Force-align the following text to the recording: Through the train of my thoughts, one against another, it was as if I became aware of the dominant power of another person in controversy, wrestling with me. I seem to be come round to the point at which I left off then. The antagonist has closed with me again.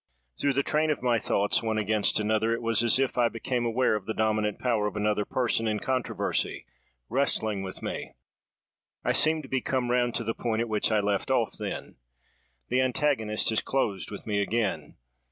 Through 0.39 0.53
the 0.53 0.63
train 0.63 0.89
of 0.89 1.03
my 1.03 1.19
thoughts, 1.19 1.61
one 1.61 1.77
against 1.77 2.19
another, 2.19 2.51
it 2.55 2.61
was 2.63 2.81
as 2.81 2.97
if 2.97 3.19
I 3.19 3.29
became 3.29 3.67
aware 3.67 3.93
of 3.95 4.07
the 4.07 4.15
dominant 4.15 4.57
power 4.57 4.87
of 4.87 4.95
another 4.95 5.25
person 5.25 5.67
in 5.67 5.77
controversy, 5.79 6.65
wrestling 7.07 7.61
with 7.61 7.83
me. 7.83 8.15
I 9.05 9.11
seem 9.11 9.43
to 9.43 9.47
be 9.47 9.61
come 9.61 9.91
round 9.91 10.15
to 10.15 10.23
the 10.23 10.33
point 10.33 10.61
at 10.61 10.69
which 10.69 10.91
I 10.91 11.01
left 11.01 11.29
off 11.29 11.55
then. 11.59 11.97
The 12.69 12.81
antagonist 12.81 13.49
has 13.51 13.61
closed 13.61 14.09
with 14.09 14.25
me 14.25 14.41
again. 14.41 14.95